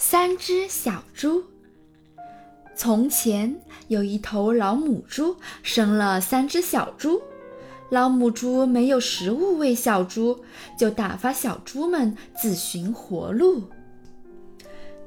[0.00, 1.42] 三只小猪。
[2.76, 7.20] 从前有一头老母猪，生了三只小猪。
[7.90, 10.44] 老母猪没有食物喂小猪，
[10.78, 13.64] 就打发小猪们自寻活路。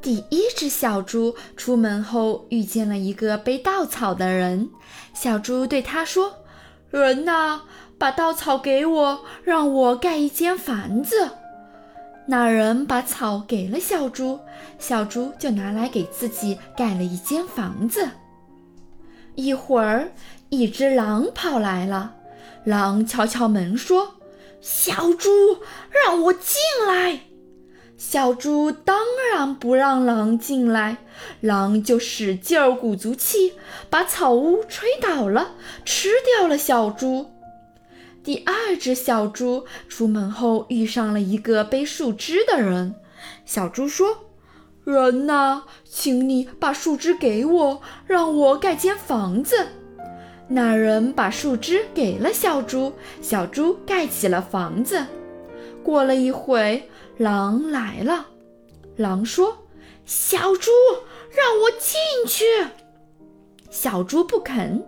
[0.01, 4.69] 第一只小猪出门后遇见了一个背稻草的人，
[5.13, 6.33] 小猪对他说
[6.91, 7.61] ：“人呐，
[7.97, 11.29] 把稻草给我，让我盖一间房子。”
[12.32, 14.39] 那人把草给了小猪，
[14.80, 18.08] 小猪就拿来给自己盖了一间房子。
[19.35, 20.13] 一会儿，
[20.48, 22.16] 一只狼跑来了，
[22.63, 24.16] 狼敲敲门说
[24.62, 25.58] ：“小猪，
[25.89, 26.55] 让我进
[26.88, 27.20] 来。”
[27.99, 28.98] 小猪当
[29.34, 31.00] 然不让狼进来，
[31.41, 33.55] 狼就使劲儿鼓足气，
[33.89, 37.30] 把草屋吹倒了，吃掉了小猪。
[38.23, 42.94] 第二只小猪出门后遇上了一个背树枝的人，
[43.45, 44.25] 小猪说
[44.85, 49.67] ：“人呐，请你把树枝给我，让我盖间房子。”
[50.49, 55.05] 那人把树枝给了小猪，小猪盖起了房子。
[55.81, 58.27] 过了一会，狼来了，
[58.97, 59.58] 狼说
[60.05, 60.69] ：“小猪，
[61.31, 62.45] 让我进去。”
[63.72, 64.86] 小猪不肯，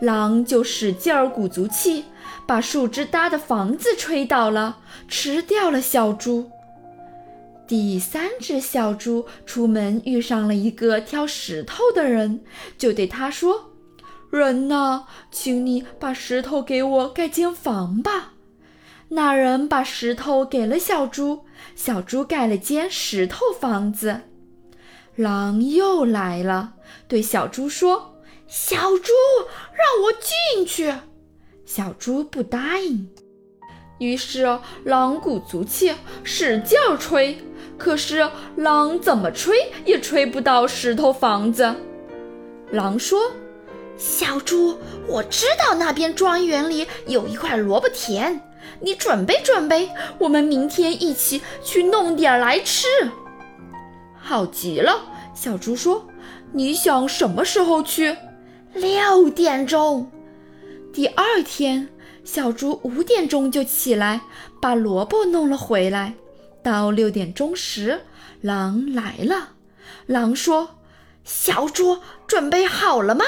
[0.00, 2.04] 狼就使劲儿鼓足气。
[2.48, 6.50] 把树枝搭的房子吹倒了，吃掉了小猪。
[7.66, 12.40] 第三只小猪出门遇上了一个挑石头的人，
[12.78, 13.72] 就对他说
[14.32, 18.32] ：“人呐，请你把石头给我盖间房吧。”
[19.10, 21.44] 那人把石头给了小猪，
[21.76, 24.22] 小猪盖了间石头房子。
[25.16, 26.72] 狼又来了，
[27.06, 28.14] 对小猪说
[28.48, 29.12] ：“小猪，
[29.74, 30.94] 让我进去。”
[31.68, 33.06] 小猪不答应，
[33.98, 37.36] 于是狼鼓足气，使劲吹。
[37.76, 41.76] 可是狼怎么吹也吹不到石头房子。
[42.70, 43.20] 狼说
[43.98, 48.40] ：“小猪，我知道那边庄园里有一块萝卜田，
[48.80, 52.86] 你准备准备，我们明天一起去弄点来吃。”
[54.18, 55.02] 好极了，
[55.34, 56.06] 小猪说
[56.50, 58.16] ：“你想什么时候去？”
[58.72, 60.10] 六点钟。
[60.92, 61.88] 第二天，
[62.24, 64.22] 小猪五点钟就起来，
[64.60, 66.14] 把萝卜弄了回来。
[66.62, 68.00] 到六点钟时，
[68.40, 69.50] 狼来了。
[70.06, 70.78] 狼说
[71.24, 73.24] ：“小猪，准备好了吗？”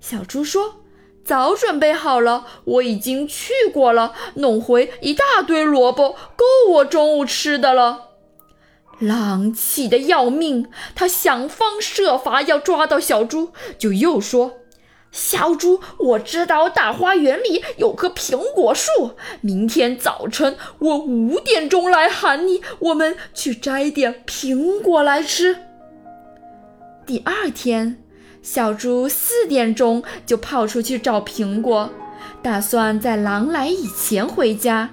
[0.00, 0.82] 小猪说
[1.24, 8.10] ：“早准备好了，我已经去过了，弄回一大堆萝卜，够我中午吃的了。”
[9.00, 14.58] 狼气得要命，他想方设法要抓到小猪，就又说。
[15.18, 19.16] 小猪，我知道大花园里有棵苹果树。
[19.40, 25.56] 明天早晨我五点钟来喊你，我们去摘点苹果来吃。
[27.04, 27.98] 第二天，
[28.42, 31.90] 小猪四点钟就跑出去找苹果，
[32.40, 34.90] 打算在狼来以前回家。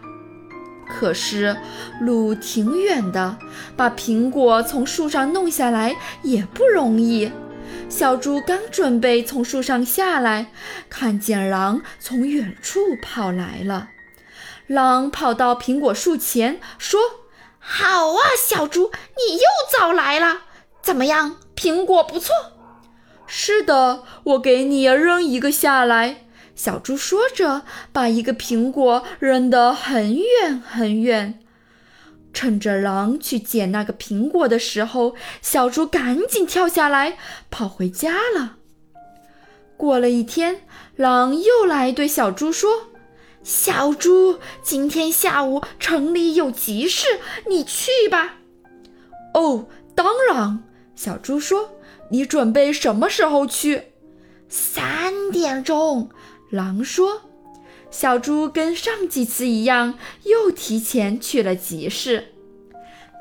[0.90, 1.56] 可是
[2.02, 3.38] 路挺远的，
[3.78, 7.32] 把苹果从树上弄下来也不容易。
[7.90, 10.48] 小猪刚准备从树上下来，
[10.90, 13.90] 看见狼从远处跑来了。
[14.68, 17.00] 狼跑到苹果树前，说
[17.60, 19.44] ：“好啊，小猪，你又
[19.78, 20.42] 早来了。
[20.82, 22.34] 怎么样，苹果不错
[23.28, 31.40] ？”“是的，我给你扔一个下来。”小猪说着，把一个苹果扔得很远很远。
[32.36, 37.18] 趁着狼去捡那个苹果的时候，小猪赶紧跳下来
[37.50, 38.58] 跑回家了。
[39.78, 40.62] 过了一天，
[40.96, 42.92] 狼又来对小猪说
[43.42, 47.20] ：“小猪，今天下午城里有急事，
[47.50, 48.36] 你去吧。
[49.34, 50.64] ”“哦，当然。”
[50.96, 51.72] 小猪说。
[52.12, 53.94] “你准备什么时候去
[54.48, 56.10] ？”“三点钟。”
[56.52, 57.22] 狼说。
[57.90, 62.30] 小猪跟上几次一样，又提前去了集市。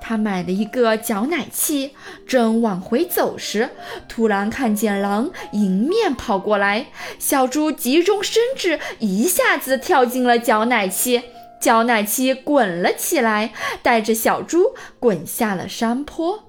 [0.00, 1.93] 他买了一个搅奶器，
[2.26, 3.70] 正往回走时，
[4.06, 6.88] 突然看见狼迎面跑过来。
[7.19, 11.22] 小猪急中生智，一下子跳进了搅奶器，
[11.58, 16.44] 搅奶器滚了起来，带着小猪滚下了山坡。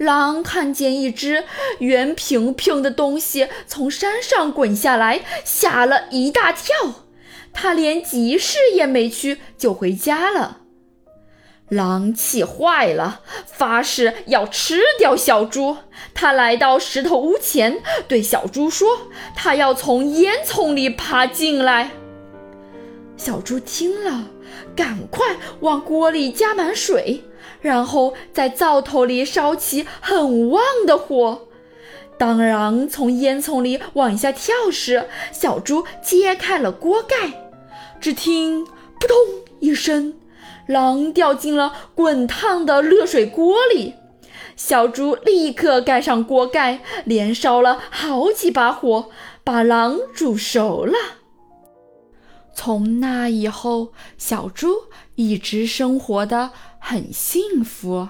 [0.00, 1.44] 狼看见一只
[1.80, 7.04] 圆平平的东西从山上滚下来，吓了一大跳。
[7.52, 10.60] 他连集市也没去，就回家了。
[11.68, 15.76] 狼气坏了，发誓要吃掉小猪。
[16.14, 21.90] 他来到石头屋前，对小猪说：“他要从烟囱里爬进来。”
[23.18, 24.30] 小猪听了，
[24.74, 27.24] 赶快往锅里加满水。
[27.60, 31.42] 然后在灶头里烧起很旺的火。
[32.18, 37.50] 当狼从烟囱里往下跳时，小猪揭开了锅盖，
[38.00, 39.16] 只听扑通
[39.60, 40.14] 一声，
[40.66, 43.94] 狼掉进了滚烫的热水锅里。
[44.54, 49.08] 小猪立刻盖上锅盖，连烧了好几把火，
[49.42, 50.92] 把狼煮熟了。
[52.52, 54.82] 从那以后，小猪
[55.14, 58.08] 一直生活的很幸福。